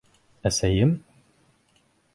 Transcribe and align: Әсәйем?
Әсәйем? 0.51 0.95